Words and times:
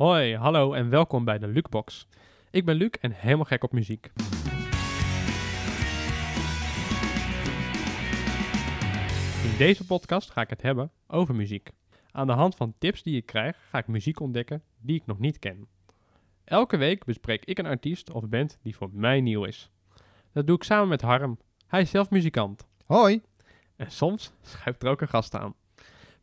Hoi, 0.00 0.36
hallo 0.36 0.72
en 0.72 0.90
welkom 0.90 1.24
bij 1.24 1.38
de 1.38 1.46
Lukebox. 1.46 2.06
Ik 2.50 2.64
ben 2.64 2.74
Luc 2.74 2.90
en 3.00 3.12
helemaal 3.12 3.44
gek 3.44 3.64
op 3.64 3.72
muziek. 3.72 4.10
In 9.44 9.56
deze 9.58 9.86
podcast 9.86 10.30
ga 10.30 10.40
ik 10.40 10.50
het 10.50 10.62
hebben 10.62 10.90
over 11.06 11.34
muziek. 11.34 11.70
Aan 12.10 12.26
de 12.26 12.32
hand 12.32 12.54
van 12.56 12.74
tips 12.78 13.02
die 13.02 13.16
ik 13.16 13.26
krijg, 13.26 13.56
ga 13.68 13.78
ik 13.78 13.86
muziek 13.86 14.20
ontdekken 14.20 14.62
die 14.78 14.96
ik 14.96 15.06
nog 15.06 15.18
niet 15.18 15.38
ken. 15.38 15.66
Elke 16.44 16.76
week 16.76 17.04
bespreek 17.04 17.44
ik 17.44 17.58
een 17.58 17.66
artiest 17.66 18.10
of 18.10 18.28
band 18.28 18.58
die 18.62 18.76
voor 18.76 18.90
mij 18.92 19.20
nieuw 19.20 19.44
is. 19.44 19.70
Dat 20.32 20.46
doe 20.46 20.56
ik 20.56 20.64
samen 20.64 20.88
met 20.88 21.02
Harm. 21.02 21.38
Hij 21.66 21.80
is 21.80 21.90
zelf 21.90 22.10
muzikant. 22.10 22.68
Hoi. 22.86 23.22
En 23.76 23.90
soms 23.90 24.32
schuift 24.42 24.82
er 24.82 24.90
ook 24.90 25.00
een 25.00 25.08
gast 25.08 25.34
aan. 25.34 25.54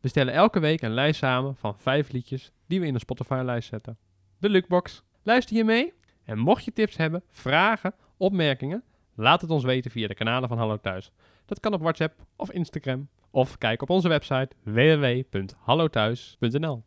We 0.00 0.08
stellen 0.08 0.34
elke 0.34 0.60
week 0.60 0.82
een 0.82 0.94
lijst 0.94 1.18
samen 1.18 1.56
van 1.56 1.78
vijf 1.78 2.10
liedjes 2.10 2.52
die 2.66 2.80
we 2.80 2.86
in 2.86 2.92
de 2.92 2.98
Spotify-lijst 2.98 3.68
zetten. 3.68 3.98
De 4.38 4.48
Lukebox. 4.48 5.02
Luister 5.22 5.56
je 5.56 5.64
mee? 5.64 5.92
En 6.24 6.38
mocht 6.38 6.64
je 6.64 6.72
tips 6.72 6.96
hebben, 6.96 7.22
vragen, 7.30 7.94
opmerkingen, 8.16 8.82
laat 9.14 9.40
het 9.40 9.50
ons 9.50 9.64
weten 9.64 9.90
via 9.90 10.08
de 10.08 10.14
kanalen 10.14 10.48
van 10.48 10.58
Hallo 10.58 10.76
Thuis. 10.76 11.12
Dat 11.44 11.60
kan 11.60 11.72
op 11.72 11.80
WhatsApp 11.80 12.26
of 12.36 12.50
Instagram. 12.50 13.08
Of 13.30 13.58
kijk 13.58 13.82
op 13.82 13.90
onze 13.90 14.08
website 14.08 14.48
www.hallothuis.nl. 14.62 16.84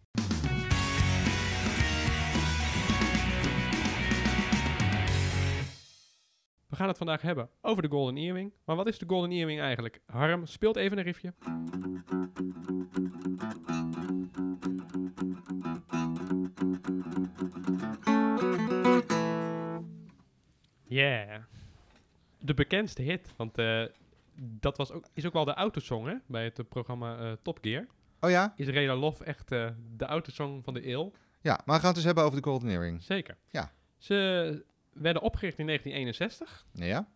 We 6.67 6.75
gaan 6.75 6.87
het 6.87 6.97
vandaag 6.97 7.21
hebben 7.21 7.49
over 7.61 7.81
de 7.81 7.89
Golden 7.89 8.17
Earring. 8.17 8.53
Maar 8.65 8.75
wat 8.75 8.87
is 8.87 8.97
de 8.97 9.05
Golden 9.07 9.31
Earring 9.31 9.59
eigenlijk? 9.59 10.01
Harm, 10.05 10.45
speelt 10.45 10.75
even 10.75 10.97
een 10.97 11.03
riffje. 11.03 11.33
Yeah. 20.91 21.41
De 22.39 22.53
bekendste 22.53 23.01
hit, 23.01 23.33
want 23.35 23.57
eh, 23.57 23.83
dat 24.35 24.77
was 24.77 24.91
ook, 24.91 25.05
is 25.13 25.25
ook 25.25 25.33
wel 25.33 25.45
de 25.45 25.53
autosong 25.53 26.07
hè, 26.07 26.15
bij 26.25 26.43
het 26.43 26.59
eh, 26.59 26.65
programma 26.69 27.17
eh, 27.17 27.31
Top 27.41 27.57
Gear. 27.61 27.87
Oh 28.21 28.29
ja? 28.29 28.53
Is 28.55 28.67
Reda 28.67 28.95
Love 28.95 29.23
echt 29.23 29.51
eh, 29.51 29.69
de 29.95 30.05
autosong 30.05 30.63
van 30.63 30.73
de 30.73 30.87
eeuw? 30.87 31.11
Ja, 31.41 31.61
maar 31.65 31.75
we 31.75 31.81
gaan 31.81 31.85
het 31.85 31.95
dus 31.95 32.03
hebben 32.03 32.23
over 32.23 32.41
de 32.41 32.47
Golden 32.47 32.69
Earring. 32.69 33.03
Zeker. 33.03 33.37
Ja. 33.49 33.71
Ze 33.97 34.65
werden 34.93 35.21
opgericht 35.21 35.57
in 35.57 35.65
1961. 35.65 36.65
Ja? 36.73 37.07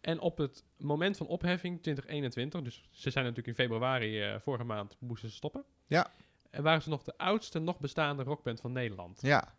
En 0.00 0.20
op 0.20 0.38
het 0.38 0.64
moment 0.76 1.16
van 1.16 1.26
opheffing 1.26 1.82
2021, 1.82 2.62
dus 2.62 2.88
ze 2.90 3.10
zijn 3.10 3.24
natuurlijk 3.24 3.58
in 3.58 3.64
februari 3.64 4.22
eh, 4.22 4.40
vorige 4.40 4.64
maand 4.64 4.96
moesten 5.00 5.28
ze 5.28 5.34
stoppen. 5.34 5.64
Ja. 5.86 6.12
En 6.50 6.62
waren 6.62 6.82
ze 6.82 6.88
nog 6.88 7.02
de 7.02 7.18
oudste 7.18 7.58
nog 7.58 7.80
bestaande 7.80 8.22
rockband 8.22 8.60
van 8.60 8.72
Nederland. 8.72 9.20
Ja. 9.22 9.54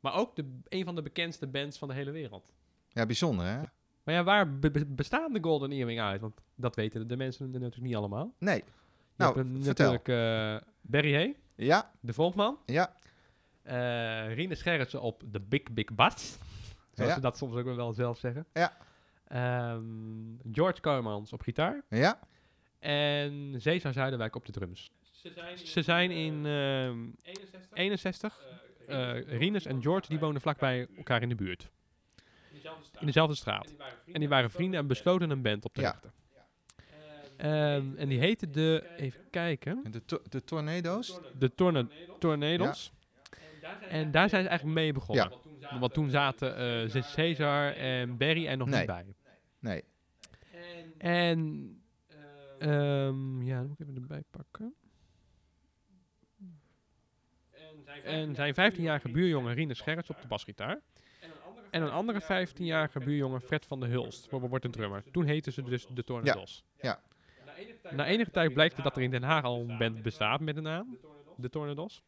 Maar 0.00 0.14
ook 0.14 0.36
de, 0.36 0.58
een 0.68 0.84
van 0.84 0.94
de 0.94 1.02
bekendste 1.02 1.46
bands 1.46 1.78
van 1.78 1.88
de 1.88 1.94
hele 1.94 2.10
wereld. 2.10 2.52
Ja, 2.96 3.06
bijzonder 3.06 3.46
hè? 3.46 3.60
Maar 4.04 4.14
ja, 4.14 4.24
waar 4.24 4.58
be- 4.58 4.70
be- 4.70 4.86
bestaan 4.86 5.32
de 5.32 5.42
Golden 5.42 5.72
Earring 5.72 6.00
uit? 6.00 6.20
Want 6.20 6.40
dat 6.54 6.74
weten 6.76 7.08
de, 7.08 7.16
mensen 7.16 7.50
natuurlijk 7.50 7.82
niet 7.82 7.96
allemaal. 7.96 8.34
Nee. 8.38 8.56
Je 8.56 8.62
Nou, 9.16 9.34
hebt 9.34 9.46
een- 9.48 9.62
vertel. 9.64 9.92
natuurlijk 9.92 10.62
eh 10.62 10.68
Barry 10.80 11.14
Hay, 11.14 11.36
Ja, 11.54 11.92
de 12.00 12.12
Volkman. 12.12 12.58
ja, 12.66 12.92
eh 13.62 14.34
Rine 14.34 14.54
Scherritsen 14.54 15.00
op 15.00 15.22
de 15.26 15.40
Big 15.40 15.62
Big 15.72 15.94
Bass. 15.94 16.38
Zoals 16.92 17.10
Ja. 17.10 17.14
ze 17.16 17.20
dat 17.22 17.36
soms 17.36 17.54
ook 17.56 17.64
wel 17.64 17.92
zelf 17.92 18.18
zeggen. 18.18 18.46
Ja. 18.52 18.76
Ehm, 19.28 19.82
George 20.52 20.80
Koymans 20.80 21.32
op 21.32 21.42
gitaar. 21.42 21.82
ja. 21.88 22.18
En 22.78 23.54
Cesar 23.58 23.92
Zuiderwijk 23.92 24.34
op 24.36 24.46
de 24.46 24.52
drums. 24.52 24.90
Ze 25.64 25.82
zijn 25.82 26.10
in 26.10 26.46
ehm 26.46 26.98
61. 27.72 28.40
eh 28.86 29.20
Rinus 29.38 29.64
en 29.66 29.82
George 29.82 30.08
die 30.08 30.18
wonen 30.18 30.40
vlakbij 30.40 30.86
elkaar 30.96 31.22
in 31.22 31.28
de 31.28 31.34
buurt. 31.34 31.70
In 33.00 33.06
dezelfde 33.06 33.34
straat. 33.34 33.74
En 34.12 34.20
die 34.20 34.28
waren 34.28 34.50
vrienden 34.50 34.80
en 34.80 34.86
besloten 34.86 35.30
een 35.30 35.42
band 35.42 35.64
op 35.64 35.72
te 35.74 35.80
Ja. 35.80 35.90
richten. 35.90 36.12
Ehm, 37.36 37.96
en 37.96 38.08
die 38.08 38.18
heette 38.18 38.50
de, 38.50 38.90
even 38.96 39.30
kijken, 39.30 39.80
En 39.84 39.90
De, 39.90 40.04
to- 40.04 40.22
de 40.28 40.44
tornado's? 40.44 41.20
de 41.38 41.54
Torna 41.54 41.86
Tornadoes. 42.18 42.92
En 43.88 44.10
daar 44.10 44.28
zijn 44.28 44.42
ze 44.42 44.48
eigenlijk 44.48 44.78
mee 44.78 44.92
begonnen. 44.92 45.32
Want 45.80 45.94
toen 45.94 46.10
zaten 46.10 46.56
eh 46.56 47.02
Cesar 47.02 47.72
en 47.72 48.16
Barry 48.16 48.46
er 48.46 48.56
nog 48.56 48.68
Nee. 48.68 48.78
niet 48.78 48.86
bij. 48.86 49.14
Nee. 49.58 49.82
En, 50.98 51.70
ehm, 52.58 53.42
ja, 53.42 53.58
dat 53.58 53.68
moet 53.68 53.80
ik 53.80 53.88
even 53.88 54.00
erbij 54.02 54.22
pakken. 54.30 54.74
En 58.04 58.34
zijn 58.34 58.54
15-jarige 58.54 59.08
buurjongen 59.10 59.54
Rinus 59.54 59.80
Gerrits 59.80 60.10
op 60.10 60.20
de 60.20 60.26
basgitaar. 60.28 60.80
En 61.76 61.82
een 61.82 61.90
andere 61.90 62.22
15-jarige 62.22 62.98
buurjongen 62.98 63.40
Fred 63.40 63.66
van 63.66 63.80
der 63.80 63.88
Hulst 63.88 64.30
wo- 64.30 64.48
wordt 64.48 64.64
een 64.64 64.70
drummer. 64.70 65.02
Toen 65.12 65.24
heten 65.24 65.52
ze 65.52 65.62
dus 65.62 65.86
de 65.94 66.04
Tornadoes. 66.04 66.64
Ja. 66.80 67.00
Na 67.90 68.06
enige 68.06 68.30
tijd 68.30 68.52
blijkt 68.54 68.82
dat 68.82 68.96
er 68.96 69.02
in 69.02 69.10
Den 69.10 69.22
Haag 69.22 69.44
al 69.44 69.60
een 69.68 69.78
band 69.78 70.02
bestaat 70.02 70.40
met 70.40 70.54
de 70.54 70.60
naam, 70.60 70.98
de 71.36 71.48
Tornadoes. 71.48 72.02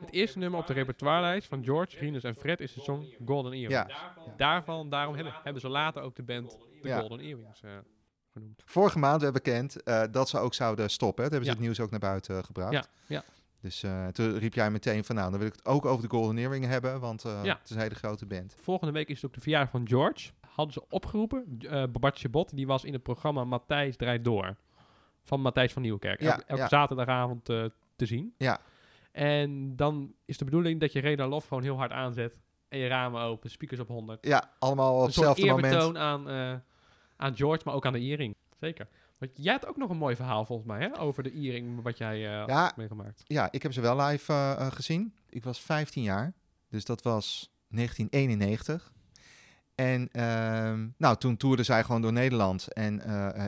Het 0.00 0.10
eerste 0.12 0.38
nummer 0.38 0.60
op 0.60 0.66
de 0.66 0.72
repertoirelijst 0.72 1.48
van 1.48 1.64
George, 1.64 1.98
Rinus 1.98 2.22
en 2.22 2.34
Fred 2.36 2.60
is 2.60 2.72
de 2.72 2.80
song 2.80 3.14
Golden 3.26 3.52
Earring. 3.52 3.72
Ja. 3.72 4.14
Daarvan, 4.36 4.90
daarom 4.90 5.14
hebben, 5.14 5.32
hebben 5.42 5.62
ze 5.62 5.68
later 5.68 6.02
ook 6.02 6.16
de 6.16 6.22
band 6.22 6.50
de 6.82 6.88
Ja. 6.88 6.98
Golden 7.00 7.20
Earrings 7.20 7.62
eh, 7.62 7.70
genoemd. 8.32 8.62
Vorige 8.64 8.98
maand 8.98 9.20
werd 9.20 9.32
bekend 9.32 9.82
eh, 9.82 10.02
dat 10.10 10.28
ze 10.28 10.38
ook 10.38 10.54
zouden 10.54 10.90
stoppen. 10.90 11.24
hè. 11.24 11.30
Dat 11.30 11.38
hebben 11.38 11.44
ze 11.44 11.50
het 11.54 11.60
nieuws 11.76 11.80
ook 11.80 11.90
naar 11.90 12.10
buiten 12.10 12.44
gebracht. 12.44 12.72
Ja, 12.72 12.84
ja. 13.06 13.22
Dus 13.62 13.82
eh, 13.82 14.06
toen 14.06 14.38
riep 14.38 14.54
jij 14.54 14.70
meteen 14.70 15.04
van 15.04 15.14
nou, 15.14 15.30
dan 15.30 15.38
wil 15.38 15.48
ik 15.48 15.54
het 15.54 15.64
ook 15.66 15.84
over 15.84 16.02
de 16.02 16.08
Golden 16.16 16.38
Earring 16.38 16.64
hebben, 16.64 17.00
want 17.00 17.24
eh, 17.24 17.40
Ja. 17.44 17.54
het 17.58 17.70
is 17.70 17.76
een 17.76 17.82
hele 17.82 17.94
grote 17.94 18.26
band. 18.26 18.54
Volgende 18.62 18.92
week 18.92 19.08
is 19.08 19.16
het 19.16 19.24
ook 19.24 19.32
de 19.34 19.40
verjaardag 19.40 19.70
van 19.70 19.88
George. 19.88 20.30
Hadden 20.48 20.72
ze 20.74 20.84
opgeroepen. 20.88 21.58
eh 21.68 21.84
Bart 22.00 22.18
Chabot, 22.18 22.56
die 22.56 22.66
was 22.66 22.84
in 22.84 22.92
het 22.92 23.02
programma 23.02 23.44
Matthijs 23.44 23.96
draait 23.96 24.24
door. 24.24 24.56
Van 25.22 25.40
Matthijs 25.40 25.72
van 25.72 25.82
Nieuwkerk. 25.82 26.20
Ja, 26.20 26.30
elke 26.30 26.44
elke 26.46 26.62
ja. 26.62 26.68
zaterdagavond 26.68 27.48
eh, 27.48 27.64
te 27.96 28.06
zien. 28.06 28.34
Ja. 28.38 28.60
En 29.12 29.76
dan 29.76 30.14
is 30.24 30.38
de 30.38 30.44
bedoeling 30.44 30.80
dat 30.80 30.92
je 30.92 31.00
Reda 31.00 31.26
Lof 31.28 31.46
gewoon 31.46 31.62
heel 31.62 31.76
hard 31.76 31.90
aanzet. 31.92 32.36
En 32.68 32.78
je 32.78 32.86
ramen 32.86 33.22
open, 33.22 33.50
speakers 33.50 33.80
op 33.80 33.88
100. 33.88 34.26
Ja, 34.26 34.50
allemaal 34.58 34.96
op 35.00 35.06
een 35.06 35.12
soort 35.12 35.26
hetzelfde 35.26 35.54
moment. 35.54 35.72
eerbetoon 35.74 35.98
aan, 35.98 36.28
eh, 36.28 36.54
aan 37.16 37.36
George, 37.36 37.62
maar 37.64 37.74
ook 37.74 37.86
aan 37.86 37.92
de 37.92 37.98
Earring. 38.00 38.34
Zeker. 38.60 38.88
Want 39.22 39.32
jij 39.36 39.52
had 39.52 39.66
ook 39.66 39.76
nog 39.76 39.90
een 39.90 39.96
mooi 39.96 40.16
verhaal 40.16 40.44
volgens 40.44 40.68
mij, 40.68 40.80
hè? 40.80 40.98
Over 40.98 41.22
de 41.22 41.32
Earring, 41.32 41.82
wat 41.82 41.98
jij 41.98 42.18
Ja. 42.18 42.48
had 42.64 42.76
meegemaakt. 42.76 43.22
Ja, 43.26 43.48
ik 43.50 43.62
heb 43.62 43.72
ze 43.72 43.80
wel 43.80 44.00
live 44.00 44.32
eh, 44.32 44.50
eh, 44.52 44.72
gezien. 44.72 45.14
Ik 45.28 45.44
was 45.44 45.60
15 45.60 46.02
jaar, 46.02 46.32
dus 46.68 46.84
dat 46.84 47.02
was 47.02 47.52
1991. 47.68 48.92
En 49.74 50.08
ehm, 50.12 50.88
nou, 50.96 51.16
toen 51.16 51.36
toerden 51.36 51.64
zij 51.64 51.84
gewoon 51.84 52.02
door 52.02 52.12
Nederland. 52.12 52.72
En 52.72 53.02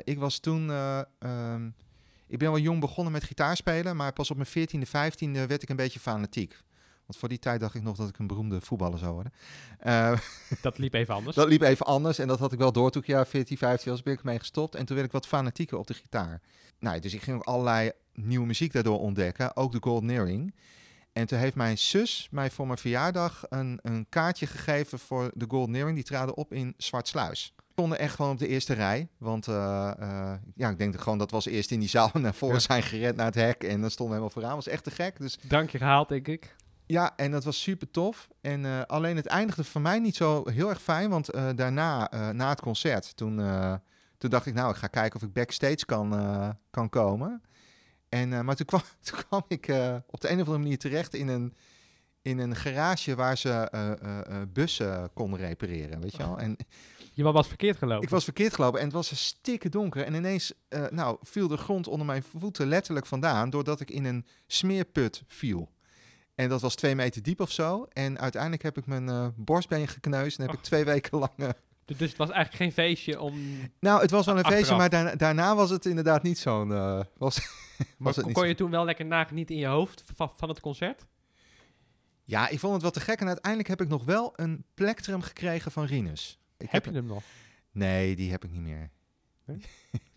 ik 0.04 0.18
was 0.18 0.38
toen, 0.38 0.70
eh, 0.70 1.00
ehm, 1.18 1.66
ik 2.26 2.38
ben 2.38 2.50
wel 2.50 2.60
jong 2.60 2.80
begonnen 2.80 3.12
met 3.12 3.24
gitaarspelen, 3.24 3.96
maar 3.96 4.12
pas 4.12 4.30
op 4.30 4.36
mijn 4.36 4.48
14e, 4.48 4.86
15e 4.86 5.46
werd 5.46 5.62
ik 5.62 5.68
een 5.68 5.76
beetje 5.76 6.00
fanatiek. 6.00 6.60
Want 7.06 7.19
voor 7.19 7.28
die 7.28 7.38
tijd 7.38 7.60
dacht 7.60 7.75
ik 7.75 7.82
nog 7.82 7.97
dat 7.97 8.09
ik 8.09 8.19
een 8.19 8.26
beroemde 8.26 8.60
voetballer 8.60 8.98
zou 8.98 9.12
worden. 9.12 9.32
Eh, 9.78 10.19
Dat 10.62 10.78
liep 10.78 10.94
even 10.94 11.15
anders. 11.15 11.37
dat 11.37 11.48
liep 11.48 11.62
even 11.62 11.87
anders 11.87 12.19
en 12.19 12.28
dat 12.28 12.38
had 12.38 12.53
ik 12.53 12.59
wel 12.59 12.72
door 12.72 12.91
toen 12.91 13.03
ik 13.03 13.09
jaar 13.09 13.26
14, 13.26 13.59
15 13.59 13.91
was, 13.91 14.03
ben 14.03 14.12
ik 14.12 14.22
mee 14.22 14.38
gestopt. 14.38 14.75
En 14.75 14.84
toen 14.84 14.97
werd 14.97 15.09
ik 15.09 15.14
wat 15.14 15.26
fanatieker 15.26 15.78
op 15.78 15.87
de 15.87 15.94
gitaar. 15.94 16.41
Nou, 16.78 17.00
dus 17.00 17.14
ik 17.14 17.22
ging 17.22 17.37
ook 17.37 17.44
allerlei 17.44 17.93
nieuwe 18.12 18.47
muziek 18.47 18.72
daardoor 18.72 19.00
ontdekken, 19.00 19.56
ook 19.56 19.72
de 19.72 19.78
Golden 19.81 20.10
Earring. 20.10 20.54
En 21.12 21.26
toen 21.26 21.38
heeft 21.38 21.54
mijn 21.54 21.78
zus 21.78 22.28
mij 22.31 22.50
voor 22.50 22.66
mijn 22.66 22.78
verjaardag 22.78 23.44
een, 23.48 23.78
een 23.82 24.06
kaartje 24.09 24.47
gegeven 24.47 24.98
voor 24.98 25.31
de 25.34 25.44
Golden 25.48 25.75
Earring. 25.75 25.97
Die 25.97 26.04
traden 26.04 26.37
op 26.37 26.53
in 26.53 26.75
Zwartsluis. 26.76 27.54
Stonden 27.72 27.98
echt 27.98 28.14
gewoon 28.14 28.31
op 28.31 28.38
de 28.38 28.48
eerste 28.48 28.72
rij. 28.75 29.09
Want 29.19 29.48
eh, 29.48 29.91
eh, 29.98 30.32
ja, 30.54 30.70
ik 30.70 30.78
denk 30.78 30.93
dat 30.93 31.03
gewoon 31.03 31.19
dat 31.19 31.31
was 31.31 31.47
eerst 31.47 31.70
in 31.70 31.81
die 31.81 31.88
zaal 31.88 32.10
naar 32.20 32.34
voren 32.34 32.60
zijn 32.60 32.82
gerend 32.82 33.16
naar 33.16 33.26
het 33.26 33.34
hek. 33.34 33.62
En 33.62 33.81
dan 33.81 33.91
stonden 33.91 34.16
we 34.16 34.22
helemaal 34.22 34.31
vooraan. 34.31 34.54
was 34.54 34.69
echt 34.69 34.84
te 34.84 34.91
gek. 34.91 35.20
Dus 35.20 35.38
Drankje 35.48 35.78
gehaald, 35.78 36.09
denk 36.09 36.28
ik. 36.28 36.54
Ja, 36.86 37.16
en 37.16 37.30
dat 37.30 37.44
was 37.44 37.62
super 37.62 37.90
tof. 37.90 38.28
En 38.40 38.64
eh, 38.64 38.82
alleen 38.82 39.16
het 39.16 39.26
eindigde 39.26 39.64
voor 39.64 39.81
mij 39.81 39.98
niet 39.98 40.16
zo 40.16 40.48
heel 40.48 40.69
erg 40.69 40.82
fijn. 40.82 41.10
Want 41.10 41.28
eh, 41.28 41.48
daarna, 41.54 42.10
eh, 42.10 42.28
na 42.28 42.48
het 42.48 42.60
concert, 42.60 43.16
toen, 43.16 43.36
toen 44.19 44.31
dacht 44.31 44.46
ik, 44.46 44.54
nou, 44.54 44.70
ik 44.70 44.76
ga 44.76 44.86
kijken 44.86 45.20
of 45.20 45.26
ik 45.26 45.32
backstage 45.32 45.84
kan, 45.86 46.10
kan 46.70 46.88
komen. 46.88 47.42
En, 48.08 48.44
maar 48.44 48.56
toen 48.56 48.66
kwam, 48.66 48.82
toen 49.04 49.19
kwam 49.28 49.44
ik 49.48 49.62
op 50.06 50.20
de 50.20 50.28
een 50.28 50.40
of 50.40 50.46
andere 50.46 50.58
manier 50.58 50.78
terecht 50.78 51.14
in 51.14 51.28
een, 51.28 51.54
in 52.22 52.38
een 52.38 52.56
garage 52.56 53.14
waar 53.14 53.38
ze 53.38 53.69
bussen 54.52 55.10
konden 55.14 55.40
repareren, 55.40 56.00
weet 56.00 56.12
je 56.12 56.19
wel. 56.19 56.38
En 56.38 56.56
Je 57.12 57.22
was 57.22 57.48
verkeerd 57.48 57.76
gelopen. 57.76 58.02
ik 58.02 58.08
was 58.08 58.25
verkeerd 58.25 58.54
gelopen 58.54 58.78
en 58.78 58.84
het 58.84 58.94
was 58.94 59.10
een 59.10 59.16
stikke 59.16 59.69
donker. 59.69 60.04
En 60.04 60.14
ineens 60.14 60.52
nou, 60.90 61.16
viel 61.22 61.48
de 61.48 61.56
grond 61.56 61.88
onder 61.88 62.06
mijn 62.06 62.22
voeten 62.22 62.66
letterlijk 62.66 63.06
vandaan... 63.06 63.50
doordat 63.50 63.80
ik 63.80 63.90
in 63.90 64.04
een 64.04 64.26
smeerput 64.46 65.22
viel. 65.26 65.74
En 66.34 66.48
dat 66.48 66.60
was 66.60 66.75
twee 66.75 66.94
meter 66.94 67.22
diep 67.22 67.40
of 67.40 67.50
zo. 67.50 67.86
En 67.92 68.19
uiteindelijk 68.19 68.62
heb 68.62 68.78
ik 68.78 68.86
mijn 68.86 69.08
eh, 69.08 69.28
borstbeen 69.36 69.88
gekneusd... 69.88 70.38
en 70.38 70.46
heb 70.46 70.54
ik 70.54 70.62
twee 70.62 70.84
weken 70.84 71.19
lang... 71.19 71.32
eh, 71.36 71.48
Dus 71.84 71.98
het 72.08 72.16
was 72.16 72.31
eigenlijk 72.31 72.56
geen 72.62 72.72
feestje 72.72 73.20
om... 73.20 73.34
nou, 73.81 74.00
het 74.00 74.10
was 74.10 74.26
wel 74.26 74.38
een 74.38 74.44
feestje, 74.44 74.76
maar 74.76 74.88
daarna, 74.90 75.14
daarna 75.14 75.54
was 75.56 75.70
het 75.70 75.86
inderdaad 75.86 76.22
niet 76.22 76.38
zo'n... 76.38 76.72
eh, 76.72 77.00
was, 77.16 77.36
was 77.98 78.16
het 78.16 78.25
niet 78.25 78.34
kon 78.34 78.42
zo- 78.42 78.48
je 78.48 78.54
toen 78.54 78.70
wel 78.70 78.84
lekker 78.84 79.04
nagenieten 79.06 79.54
in 79.54 79.60
je 79.60 79.66
hoofd 79.66 80.02
van, 80.14 80.32
van 80.36 80.48
het 80.48 80.60
concert? 80.60 81.06
Ja, 82.25 82.48
ik 82.48 82.58
vond 82.58 82.72
het 82.72 82.82
wel 82.82 82.90
te 82.90 83.00
gek. 83.00 83.20
En 83.20 83.26
uiteindelijk 83.26 83.69
heb 83.69 83.80
ik 83.80 83.88
nog 83.88 84.04
wel 84.04 84.32
een 84.37 84.64
plektrum 84.75 85.20
gekregen 85.22 85.72
van 85.72 85.84
Rinus. 85.84 86.38
Ik 86.56 86.70
heb 86.70 86.84
je 86.84 86.90
hem 86.90 87.06
nog? 87.06 87.22
Nee, 87.72 88.16
die 88.16 88.30
heb 88.30 88.44
ik 88.44 88.50
niet 88.50 88.62
meer. 88.62 88.90
Nee? 89.44 89.56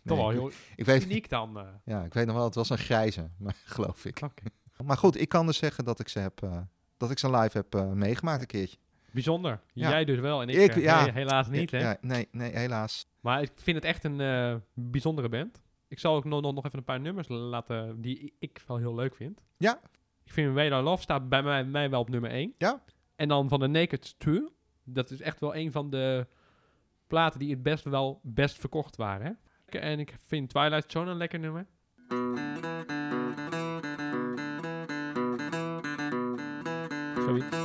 Nee, 0.08 0.16
Toch 0.18 0.26
wel 0.34 0.48
ik- 0.48 0.54
heel 0.54 0.62
ik 0.76 0.86
weet, 0.86 1.04
uniek 1.04 1.30
dan. 1.30 1.66
ja, 1.86 2.04
ik 2.04 2.14
weet 2.14 2.26
nog 2.26 2.36
wel, 2.36 2.46
het 2.46 2.56
was 2.56 2.70
een 2.70 2.78
grijze, 2.78 3.30
maar, 3.40 3.56
geloof 3.66 4.06
ik. 4.06 4.20
Oké. 4.24 4.44
Maar 4.88 4.98
goed, 4.98 5.20
ik 5.22 5.30
kan 5.30 5.46
dus 5.46 5.58
zeggen 5.58 5.86
dat 5.86 6.00
ik 6.00 6.08
ze, 6.08 6.20
heb, 6.20 6.42
eh, 6.44 6.62
dat 6.98 7.12
ik 7.12 7.20
ze 7.20 7.30
live 7.32 7.58
heb 7.58 7.76
eh, 7.76 7.92
meegemaakt 7.92 8.42
een 8.42 8.48
keertje. 8.48 8.78
Bijzonder. 9.12 9.60
Ja. 9.74 9.90
Jij 9.90 10.06
dus 10.06 10.20
wel 10.20 10.42
en 10.42 10.50
ik, 10.50 10.56
Ik- 10.56 10.76
eh, 10.76 10.84
ja. 10.84 11.04
he- 11.06 11.12
helaas 11.12 11.48
niet. 11.50 11.72
Hè? 11.72 11.78
Ja, 11.78 11.98
nee, 12.02 12.28
nee, 12.32 12.52
helaas. 12.58 13.08
Maar 13.20 13.42
ik 13.42 13.52
vind 13.56 13.76
het 13.76 13.86
echt 13.86 14.04
een 14.04 14.62
bijzondere 14.74 15.30
band. 15.30 15.62
Ik 15.88 16.00
zal 16.00 16.16
ook 16.16 16.24
nog, 16.26 16.42
nog 16.42 16.66
even 16.66 16.78
een 16.78 16.84
paar 16.86 17.00
nummers 17.00 17.28
laten 17.28 18.02
die 18.02 18.34
ik 18.40 18.62
wel 18.68 18.78
heel 18.78 18.96
leuk 18.96 19.16
vind. 19.16 19.42
Ja. 19.58 19.80
Ik 20.24 20.34
vind 20.34 20.58
Radar 20.58 20.84
Love 20.84 21.02
staat 21.02 21.30
bij 21.30 21.44
mij, 21.44 21.64
mij 21.66 21.90
wel 21.90 22.00
op 22.00 22.10
nummer 22.10 22.30
1. 22.32 22.54
Ja. 22.58 22.84
En 23.16 23.28
dan 23.28 23.50
van 23.50 23.60
de 23.60 23.68
Naked 23.68 24.20
True. 24.20 24.50
Dat 24.84 25.12
is 25.12 25.22
echt 25.22 25.40
wel 25.40 25.56
een 25.56 25.72
van 25.72 25.90
de 25.90 26.28
platen 27.08 27.40
die 27.40 27.50
het 27.52 27.64
best 27.64 27.84
wel 27.84 28.20
best 28.24 28.58
verkocht 28.60 28.96
waren. 28.96 29.26
Hè? 29.66 29.80
En 29.80 30.00
ik 30.00 30.16
vind 30.26 30.50
Twilight 30.50 30.92
Zone 30.92 31.12
een 31.12 31.18
lekker 31.18 31.40
nummer. 31.40 31.66
Zoiets. 37.28 37.58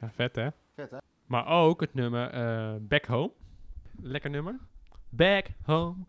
Ja, 0.00 0.10
vet 0.10 0.36
hè? 0.36 0.48
Vet, 0.74 0.90
hè? 0.90 0.98
Maar 1.26 1.46
ook 1.46 1.80
het 1.80 1.94
nummer 1.94 2.30
eh, 2.30 2.74
Back 2.80 3.04
Home. 3.04 3.32
Lekker 4.02 4.30
nummer. 4.30 4.58
Back 5.08 5.46
Home. 5.62 6.04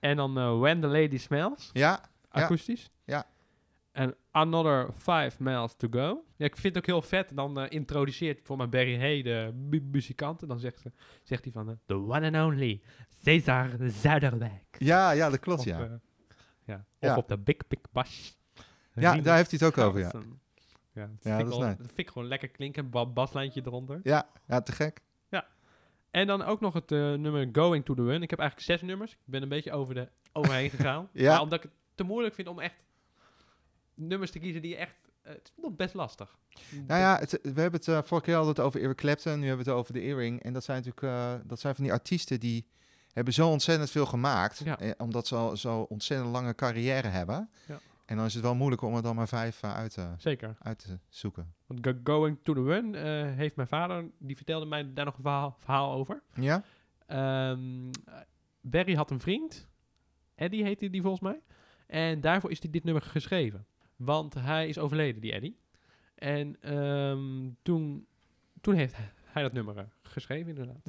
En 0.00 0.16
dan 0.16 0.38
eh, 0.38 0.58
When 0.58 0.80
the 0.80 0.86
Lady 0.86 1.18
Smells. 1.18 1.70
Ja. 1.72 2.00
Akoestisch. 2.28 2.90
Ja. 3.04 3.26
En 3.92 4.14
Another 4.30 4.92
Five 4.92 5.32
Miles 5.42 5.74
to 5.76 5.88
Go. 5.90 6.24
Ja, 6.36 6.44
ik 6.46 6.56
vind 6.56 6.74
het 6.74 6.76
ook 6.76 6.86
heel 6.90 7.02
vet. 7.02 7.30
Dan 7.36 7.60
eh, 7.60 7.66
introduceert 7.70 8.40
voor 8.42 8.56
mijn 8.56 8.70
Barry 8.70 8.98
Hay 8.98 9.22
de 9.22 9.52
mu- 9.54 9.88
muzikant. 9.90 10.42
En 10.42 10.48
dan 10.48 10.58
zegt, 10.58 10.80
ze, 10.80 10.92
zegt 11.22 11.44
hij 11.44 11.52
van... 11.52 11.68
eh, 11.68 11.74
The 11.86 11.94
one 11.94 12.38
and 12.38 12.52
only 12.52 12.80
Cesar 13.08 13.70
Zuiderwijk. 13.80 14.76
ja, 14.78 15.10
ja, 15.10 15.30
dat 15.30 15.38
klopt, 15.40 15.60
Of, 15.60 15.66
ja. 15.66 15.80
eh, 15.80 15.90
ja. 16.64 16.84
Ja. 16.98 17.10
Of 17.10 17.16
op 17.16 17.28
de 17.28 17.38
Big 17.38 17.56
Big 17.68 17.80
Bash. 17.92 18.30
Ja, 19.00 19.16
daar 19.16 19.36
heeft 19.36 19.50
hij 19.50 19.58
het 19.62 19.78
ook 19.78 19.84
over, 19.86 20.00
ja. 20.00 20.10
Ja, 20.12 20.12
dat, 20.12 20.22
Ja, 20.92 21.06
vind, 21.06 21.22
dat 21.22 21.40
ik 21.40 21.46
is 21.52 21.58
wel- 21.58 21.68
dat 21.68 21.76
vind 21.86 21.98
ik 21.98 22.08
gewoon 22.10 22.28
lekker 22.28 22.48
klinken. 22.48 22.90
Ba 22.90 23.06
baslijntje 23.06 23.62
eronder. 23.64 24.00
Ja, 24.02 24.28
ja, 24.46 24.60
te 24.60 24.72
gek. 24.72 25.00
En 26.10 26.26
dan 26.26 26.42
ook 26.42 26.60
nog 26.60 26.74
het 26.74 26.92
eh, 26.92 26.98
nummer 26.98 27.48
Going 27.52 27.84
to 27.84 27.94
the 27.94 28.02
Run. 28.04 28.22
Ik 28.22 28.30
heb 28.30 28.38
eigenlijk 28.38 28.70
zes 28.70 28.82
nummers. 28.88 29.12
Ik 29.12 29.18
ben 29.24 29.42
een 29.42 29.48
beetje 29.48 29.72
over 29.72 29.94
de 29.94 30.08
overheen 30.32 30.70
gegaan. 30.70 31.08
Ja. 31.12 31.32
Maar 31.32 31.40
omdat 31.42 31.58
ik 31.58 31.62
het 31.64 31.72
te 31.94 32.04
moeilijk 32.04 32.34
vind 32.34 32.48
om 32.48 32.58
echt 32.60 32.74
nummers 33.94 34.30
te 34.30 34.38
kiezen 34.38 34.62
die 34.62 34.76
echt... 34.76 34.94
eh, 35.22 35.32
het 35.32 35.50
is 35.56 35.62
nog 35.62 35.76
best 35.76 35.94
lastig. 35.94 36.38
Nou 36.86 37.00
ja, 37.00 37.18
het, 37.18 37.30
we 37.42 37.60
hebben 37.60 37.80
het 37.80 37.88
eh, 37.88 38.02
vorige 38.02 38.26
keer 38.30 38.40
het 38.46 38.60
over 38.60 38.82
Eric 38.82 38.96
Clapton, 38.96 39.38
nu 39.40 39.46
hebben 39.46 39.64
we 39.64 39.70
het 39.70 39.80
over 39.80 39.92
de 39.92 40.00
Earring. 40.00 40.42
En 40.42 40.52
dat 40.52 40.64
zijn 40.64 40.82
natuurlijk 40.84 41.48
dat 41.48 41.60
zijn 41.60 41.74
van 41.74 41.84
die 41.84 41.92
artiesten 41.92 42.40
die 42.40 42.66
hebben 43.12 43.34
zo 43.34 43.48
ontzettend 43.48 43.90
veel 43.90 44.06
gemaakt. 44.06 44.58
Ja. 44.64 44.78
Eh, 44.78 44.90
omdat 44.98 45.26
ze 45.26 45.34
al 45.34 45.56
zo 45.56 45.80
ontzettend 45.80 46.30
lange 46.30 46.54
carrière 46.54 47.08
hebben. 47.08 47.50
Ja. 47.66 47.78
En 48.10 48.16
dan 48.16 48.24
is 48.24 48.34
het 48.34 48.42
wel 48.42 48.54
moeilijk 48.54 48.82
om 48.82 48.94
er 48.96 49.02
dan 49.02 49.14
maar 49.16 49.28
vijf 49.28 49.62
eh, 49.62 49.74
uit, 49.74 49.92
te, 49.92 50.08
Zeker. 50.18 50.56
uit 50.58 50.78
te 50.78 50.98
zoeken. 51.08 51.54
Want 51.66 51.86
Go- 51.86 52.00
Going 52.04 52.38
to 52.42 52.52
the 52.54 52.62
Run 52.62 52.94
eh, 52.94 53.02
heeft 53.36 53.56
mijn 53.56 53.68
vader... 53.68 54.10
Die 54.18 54.36
vertelde 54.36 54.66
mij 54.66 54.92
daar 54.92 55.04
nog 55.04 55.16
een 55.16 55.22
verhaal, 55.22 55.56
verhaal 55.60 55.92
over. 55.92 56.22
Ja? 56.34 56.62
Ehm, 57.06 57.90
Barry 58.60 58.94
had 58.94 59.10
een 59.10 59.20
vriend. 59.20 59.68
Eddie 60.34 60.64
heette 60.64 60.90
die 60.90 61.00
volgens 61.02 61.22
mij. 61.22 61.40
En 61.86 62.20
daarvoor 62.20 62.50
is 62.50 62.62
hij 62.62 62.70
dit 62.70 62.84
nummer 62.84 63.02
geschreven. 63.02 63.66
Want 63.96 64.34
hij 64.34 64.68
is 64.68 64.78
overleden, 64.78 65.20
die 65.20 65.32
Eddie. 65.32 65.58
En 66.14 66.56
ehm, 66.60 67.50
toen, 67.62 68.06
toen 68.60 68.74
heeft 68.74 68.96
hij 69.24 69.42
dat 69.42 69.52
nummer 69.52 69.76
eh, 69.76 69.84
geschreven, 70.02 70.48
inderdaad. 70.48 70.80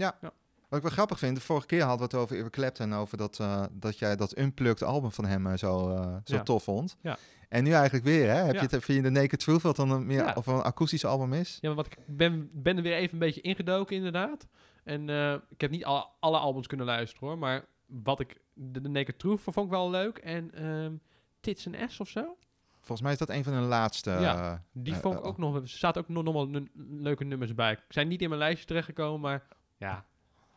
Wat 0.71 0.79
ik 0.79 0.85
wel 0.85 0.95
grappig 0.95 1.19
vind, 1.19 1.35
de 1.35 1.41
vorige 1.41 1.65
keer 1.67 1.81
hadden 1.81 1.97
we 1.97 2.03
het 2.03 2.23
over 2.23 2.37
Eric 2.37 2.51
Clapton, 2.51 2.93
over 2.93 3.17
dat, 3.17 3.39
eh, 3.39 3.63
dat 3.71 3.99
jij 3.99 4.15
dat 4.15 4.37
Unplugged 4.37 4.83
album 4.83 5.11
van 5.11 5.25
hem 5.25 5.47
eh, 5.47 5.57
zo, 5.57 5.89
eh, 5.95 6.15
zo 6.25 6.35
Ja. 6.35 6.43
tof 6.43 6.63
vond. 6.63 6.97
Ja. 7.01 7.17
En 7.49 7.63
nu 7.63 7.71
eigenlijk 7.71 8.05
weer, 8.05 8.27
hè? 8.29 8.35
Heb 8.35 8.53
Ja. 8.55 8.61
je 8.61 8.67
het, 8.69 8.83
vind 8.83 8.97
je 8.97 9.01
de 9.01 9.09
Naked 9.19 9.39
Truth 9.39 9.61
wat 9.61 9.75
dan 9.75 9.91
een, 9.91 10.05
meer, 10.05 10.35
of 10.35 10.47
een 10.47 10.61
akoestisch 10.61 11.05
album 11.05 11.33
is? 11.33 11.57
Ja, 11.61 11.67
maar 11.67 11.75
wat 11.77 11.85
ik 11.85 11.97
ben, 12.07 12.49
ben 12.53 12.77
er 12.77 12.83
weer 12.83 12.95
even 12.95 13.13
een 13.13 13.19
beetje 13.19 13.41
ingedoken, 13.41 13.95
inderdaad. 13.95 14.47
En 14.83 15.09
ik 15.49 15.61
heb 15.61 15.71
niet 15.71 15.85
alle, 15.85 16.07
alle 16.19 16.37
albums 16.37 16.67
kunnen 16.67 16.85
luisteren, 16.85 17.27
hoor. 17.27 17.37
Maar 17.37 17.65
wat 17.85 18.19
ik... 18.19 18.37
De, 18.53 18.81
de 18.81 18.89
Naked 18.89 19.19
Truth 19.19 19.41
vond 19.41 19.57
ik 19.65 19.69
wel 19.71 19.89
leuk. 19.89 20.17
En 20.17 20.53
ehm 20.53 20.93
Tits 21.39 21.67
and 21.67 21.91
S 21.91 21.99
of 21.99 22.07
zo. 22.09 22.37
Volgens 22.77 23.01
mij 23.01 23.11
is 23.11 23.17
dat 23.17 23.29
een 23.29 23.43
van 23.43 23.53
de 23.53 23.59
laatste. 23.59 24.09
Ja. 24.11 24.63
Die 24.73 24.95
vond 24.95 25.17
ik 25.17 25.25
ook 25.25 25.37
nog... 25.37 25.55
Er 25.55 25.67
zaten 25.67 26.01
ook 26.01 26.07
nog, 26.09 26.23
nog 26.23 26.33
wel 26.33 26.63
leuke 26.75 27.23
nummers 27.23 27.55
bij. 27.55 27.71
Ik 27.71 27.79
zijn 27.89 28.07
niet 28.07 28.21
in 28.21 28.29
mijn 28.29 28.41
lijstje 28.41 28.65
terechtgekomen, 28.65 29.19
maar... 29.19 29.47
Ja, 29.77 30.05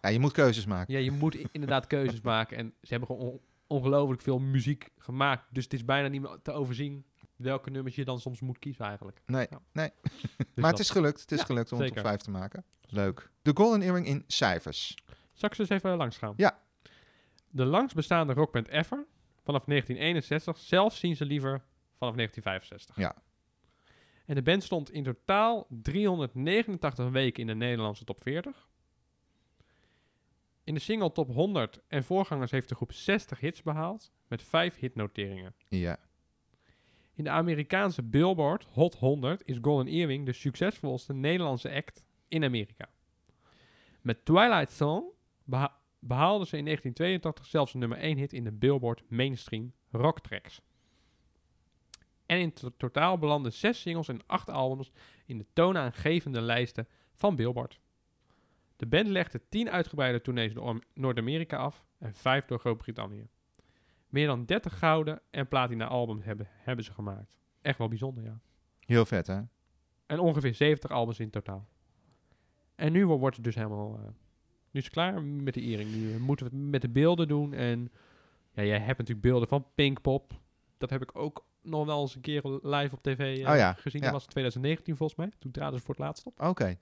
Ja, 0.05 0.11
je 0.11 0.19
moet 0.21 0.33
keuzes 0.33 0.67
maken. 0.67 0.95
Ja, 0.95 1.01
je 1.01 1.11
moet 1.11 1.35
inderdaad 1.53 1.87
keuzes 1.87 2.21
maken. 2.35 2.57
En 2.57 2.75
ze 2.83 2.89
hebben 2.95 3.09
gewoon 3.09 3.23
on- 3.33 3.41
ongelooflijk 3.67 4.23
veel 4.23 4.39
muziek 4.39 4.89
gemaakt. 4.99 5.45
Dus 5.51 5.65
het 5.65 5.73
is 5.73 5.85
bijna 5.85 6.09
niet 6.09 6.21
meer 6.21 6.39
te 6.43 6.53
overzien 6.53 7.05
welke 7.37 7.71
nummers 7.71 7.95
je 7.95 8.05
dan 8.05 8.21
soms 8.21 8.41
moet 8.41 8.59
kiezen 8.59 8.85
eigenlijk. 8.85 9.21
Nee, 9.27 9.47
Ja. 9.51 9.61
nee. 9.73 9.91
Dus 10.37 10.47
maar 10.63 10.71
het 10.71 10.81
is 10.81 10.91
gelukt. 10.91 11.21
Het 11.21 11.33
is 11.33 11.39
Ja, 11.39 11.45
gelukt 11.45 11.73
om 11.73 11.79
het 11.79 11.87
zeker. 11.87 12.03
op 12.03 12.09
vijf 12.09 12.21
te 12.21 12.31
maken. 12.31 12.65
Leuk. 12.89 13.31
De 13.43 13.51
Golden 13.55 13.83
Earring 13.83 14.07
in 14.07 14.25
cijfers. 14.27 14.95
Zal 15.33 15.49
ik 15.49 15.55
ze 15.55 15.61
eens 15.61 15.71
even 15.71 15.97
langs 15.97 16.17
gaan? 16.17 16.35
Ja. 16.37 16.59
De 17.49 17.65
langst 17.65 17.95
bestaande 17.95 18.33
rockband 18.33 18.69
ever. 18.69 19.07
Vanaf 19.45 19.65
1961. 19.65 20.59
Zelf 20.59 20.95
zien 20.97 21.17
ze 21.17 21.25
liever 21.25 21.63
vanaf 21.99 22.15
1965. 22.15 22.97
Ja. 22.97 23.15
En 24.27 24.35
de 24.35 24.43
band 24.43 24.63
stond 24.65 24.91
in 24.91 25.03
totaal 25.03 25.67
389 25.69 27.11
weken 27.11 27.41
in 27.41 27.47
de 27.47 27.55
Nederlandse 27.55 28.05
top 28.05 28.21
40. 28.23 28.69
In 30.65 30.75
de 30.75 30.81
single 30.81 31.13
top 31.13 31.29
100 31.29 31.81
en 31.89 32.05
voorgangers 32.05 32.51
heeft 32.51 32.69
de 32.69 32.75
groep 32.75 32.93
60 32.93 33.41
hits 33.41 33.63
behaald. 33.63 34.13
Met 34.29 34.43
5 34.43 34.77
hitnoteringen. 34.79 35.55
Ja. 35.69 35.99
In 37.15 37.25
de 37.25 37.31
Amerikaanse 37.31 38.03
Billboard 38.03 38.65
Hot 38.71 38.95
100 38.95 39.43
is 39.45 39.59
Golden 39.63 39.87
Earring 39.93 40.27
de 40.27 40.33
succesvolste 40.33 41.13
Nederlandse 41.15 41.73
act 41.75 42.05
in 42.29 42.45
Amerika. 42.45 42.89
Met 44.01 44.25
Twilight 44.25 44.71
Zone 44.71 45.05
beha- 45.45 45.77
behaalden 45.99 46.47
ze 46.47 46.57
in 46.57 46.65
1982 46.65 47.47
zelfs 47.47 47.75
een 47.75 47.81
nummer 47.81 47.99
1 47.99 48.17
hit 48.19 48.33
in 48.33 48.45
de 48.45 48.53
Billboard 48.53 49.03
Mainstream 49.09 49.73
Rock 49.91 50.21
Tracks. 50.21 50.61
En 52.27 52.39
in 52.39 52.53
to- 52.53 52.73
totaal 52.77 53.19
belanden 53.19 53.53
zes 53.53 53.81
singles 53.81 54.09
en 54.09 54.21
acht 54.27 54.49
albums 54.51 54.91
in 55.27 55.39
de 55.39 55.47
toonaangevende 55.53 56.41
lijsten 56.41 56.89
van 57.13 57.37
Billboard. 57.37 57.81
De 58.77 58.87
band 58.87 59.09
legde 59.09 59.41
10 59.49 59.71
uitgebreide 59.71 60.21
tournees 60.21 60.55
door 60.55 60.79
Noord-Amerika 60.95 61.57
af 61.57 61.85
en 61.99 62.15
5 62.15 62.45
door 62.45 62.59
Groot-Brittannië. 62.59 63.27
Meer 64.09 64.27
dan 64.27 64.45
30 64.45 64.79
gouden 64.79 65.21
en 65.31 65.49
platina 65.49 65.87
albums 65.87 66.25
hebben, 66.25 66.47
hebben 66.51 66.85
ze 66.85 66.93
gemaakt. 66.93 67.37
Echt 67.63 67.79
wel 67.79 67.89
bijzonder, 67.89 68.25
ja. 68.25 68.39
Heel 68.87 69.07
vet, 69.07 69.27
hè? 69.27 69.41
En 70.07 70.19
ongeveer 70.19 70.55
70 70.55 70.91
albums 70.91 71.21
in 71.21 71.31
totaal. 71.31 71.69
En 72.75 72.93
nu 72.93 73.07
wo- 73.07 73.19
wordt 73.19 73.37
het 73.37 73.45
dus 73.45 73.55
helemaal... 73.55 73.95
eh, 73.97 74.03
nu 74.71 74.81
is 74.81 74.85
het 74.85 74.93
klaar 74.93 75.23
met 75.23 75.55
de 75.55 75.61
earring. 75.61 75.91
Nu 75.95 76.13
eh, 76.15 76.19
moeten 76.21 76.47
we 76.51 76.57
het 76.57 76.71
met 76.71 76.81
de 76.83 76.89
beelden 76.89 77.29
doen. 77.29 77.53
En 77.53 77.93
ja, 78.53 78.63
jij 78.63 78.79
hebt 78.79 78.99
natuurlijk 78.99 79.27
beelden 79.27 79.49
van 79.49 79.67
Pinkpop. 79.75 80.33
Dat 80.79 80.91
heb 80.91 81.03
ik 81.03 81.17
ook 81.19 81.45
nog 81.63 81.87
wel 81.87 82.01
eens 82.01 82.15
een 82.15 82.21
keer 82.21 82.43
live 82.63 82.95
op 82.95 83.03
tv 83.03 83.39
eh, 83.45 83.51
Oh 83.51 83.57
ja, 83.57 83.73
gezien. 83.73 84.01
ja. 84.01 84.07
Dat 84.07 84.15
was 84.17 84.27
2019 84.27 84.97
volgens 84.97 85.19
mij. 85.19 85.31
Toen 85.39 85.51
traden 85.51 85.79
ze 85.79 85.85
voor 85.85 85.95
het 85.95 86.05
laatst 86.05 86.27
op. 86.27 86.41
Oké. 86.43 86.79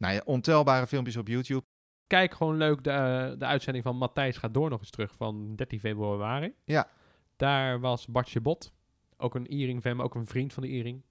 Nou 0.00 0.14
ja, 0.14 0.22
ontelbare 0.24 0.86
filmpjes 0.86 1.16
op 1.16 1.28
YouTube. 1.28 1.64
Kijk 2.06 2.34
gewoon 2.34 2.56
leuk 2.56 2.84
de, 2.84 2.90
eh, 2.90 3.38
de 3.38 3.44
uitzending 3.44 3.84
van 3.84 3.96
Matthijs 3.96 4.36
gaat 4.36 4.54
door 4.54 4.70
nog 4.70 4.80
eens 4.80 4.90
terug 4.90 5.12
van 5.16 5.56
13 5.56 5.80
februari. 5.80 6.54
Ja. 6.64 6.88
Daar 7.36 7.80
was 7.80 8.06
Bartje 8.06 8.40
Bot, 8.40 8.72
ook 9.16 9.34
een 9.34 9.46
earring 9.46 9.80
fan, 9.82 9.96
maar 9.96 10.04
ook 10.04 10.14
een 10.14 10.26
vriend 10.26 10.52
van 10.52 10.62
de 10.62 10.68
earring. 10.68 11.02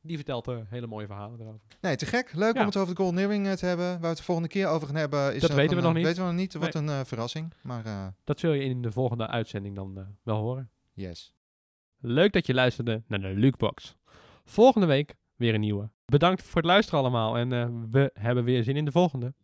Die 0.00 0.16
vertelt 0.16 0.46
er 0.46 0.66
hele 0.68 0.86
mooie 0.86 1.06
verhalen 1.06 1.40
erover. 1.40 1.60
Nee, 1.80 1.96
te 1.96 2.06
gek. 2.06 2.32
Leuk 2.34 2.54
Ja. 2.54 2.60
om 2.60 2.66
het 2.66 2.76
over 2.76 2.94
de 2.94 3.00
Golden 3.02 3.20
Earring 3.20 3.46
eh, 3.46 3.52
te 3.52 3.66
hebben. 3.66 3.86
Waar 3.86 4.00
we 4.00 4.06
het 4.06 4.16
de 4.16 4.22
volgende 4.22 4.48
keer 4.50 4.66
over 4.68 4.86
gaan 4.86 4.96
hebben... 4.96 5.34
Is 5.34 5.40
Dat 5.40 5.52
weten 5.54 5.76
we 5.76 5.82
nog 5.82 5.90
eh, 5.90 5.96
niet. 5.96 6.06
Weten 6.06 6.22
we 6.22 6.28
nog 6.28 6.38
niet. 6.38 6.54
Wat 6.54 6.74
een 6.74 7.06
verrassing. 7.06 7.52
Maar 7.62 8.14
Dat 8.24 8.38
zul 8.40 8.52
je 8.52 8.62
in 8.64 8.82
de 8.82 8.92
volgende 8.92 9.26
uitzending 9.26 9.74
dan 9.76 10.16
wel 10.22 10.36
horen. 10.40 10.70
yes. 10.92 11.34
Leuk 11.98 12.32
dat 12.32 12.46
je 12.46 12.54
luisterde 12.54 13.02
naar 13.06 13.20
de 13.20 13.28
Lukebox. 13.28 13.96
Volgende 14.44 14.86
week 14.86 15.14
weer 15.36 15.54
een 15.54 15.60
nieuwe. 15.60 15.90
Bedankt 16.04 16.42
voor 16.42 16.60
het 16.60 16.70
luisteren 16.70 17.00
allemaal 17.00 17.36
en 17.36 17.52
eh, 17.52 17.68
we 17.90 18.10
hebben 18.14 18.44
weer 18.44 18.62
zin 18.62 18.76
in 18.76 18.84
de 18.84 18.92
volgende. 18.92 19.34